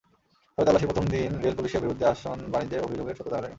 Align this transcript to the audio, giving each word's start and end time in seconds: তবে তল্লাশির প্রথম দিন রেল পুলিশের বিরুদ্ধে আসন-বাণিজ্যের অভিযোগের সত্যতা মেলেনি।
তবে 0.57 0.65
তল্লাশির 0.65 0.89
প্রথম 0.89 1.05
দিন 1.07 1.31
রেল 1.43 1.55
পুলিশের 1.57 1.83
বিরুদ্ধে 1.83 2.05
আসন-বাণিজ্যের 2.05 2.85
অভিযোগের 2.85 3.17
সত্যতা 3.17 3.37
মেলেনি। 3.37 3.49